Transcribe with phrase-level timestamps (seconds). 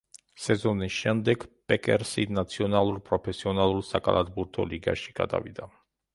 [0.43, 5.71] სეზონის შემდეგ, პეკერსი ნაციონალურ პროფესიონალურ საკალათბურთო ლიგაში გადავიდა.